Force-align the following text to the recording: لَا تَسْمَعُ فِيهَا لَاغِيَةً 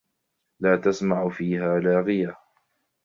لَا 0.61 0.75
تَسْمَعُ 0.75 1.29
فِيهَا 1.29 1.79
لَاغِيَةً 1.79 2.35